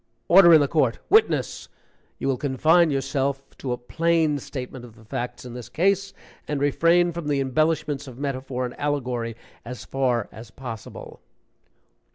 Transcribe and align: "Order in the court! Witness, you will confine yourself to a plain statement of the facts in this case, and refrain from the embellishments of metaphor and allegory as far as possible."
"Order 0.29 0.51
in 0.55 0.61
the 0.61 0.67
court! 0.67 0.97
Witness, 1.11 1.69
you 2.17 2.27
will 2.27 2.35
confine 2.39 2.89
yourself 2.89 3.55
to 3.59 3.71
a 3.71 3.77
plain 3.77 4.39
statement 4.39 4.83
of 4.83 4.95
the 4.95 5.05
facts 5.05 5.45
in 5.45 5.53
this 5.53 5.69
case, 5.69 6.11
and 6.47 6.59
refrain 6.59 7.11
from 7.11 7.27
the 7.27 7.39
embellishments 7.39 8.07
of 8.07 8.17
metaphor 8.17 8.65
and 8.65 8.73
allegory 8.79 9.35
as 9.63 9.85
far 9.85 10.27
as 10.31 10.49
possible." 10.49 11.21